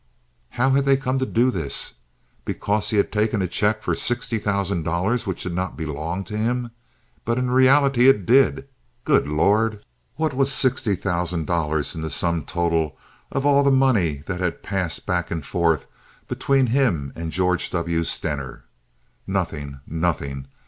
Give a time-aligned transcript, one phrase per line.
[0.57, 1.93] How had they come to do this?
[2.43, 6.35] Because he had taken a check for sixty thousand dollars which did not belong to
[6.35, 6.71] him?
[7.23, 8.67] But in reality it did.
[9.05, 9.83] Good Lord,
[10.15, 12.97] what was sixty thousand dollars in the sum total
[13.31, 15.85] of all the money that had passed back and forth
[16.27, 18.03] between him and George W.
[18.03, 18.63] Stener?
[19.27, 20.47] Nothing, nothing!